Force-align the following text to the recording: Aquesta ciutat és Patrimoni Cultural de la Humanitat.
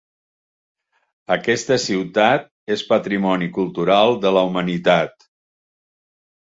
Aquesta 1.35 1.77
ciutat 1.83 2.49
és 2.79 2.87
Patrimoni 2.89 3.53
Cultural 3.61 4.19
de 4.27 4.35
la 4.41 4.47
Humanitat. 4.51 5.33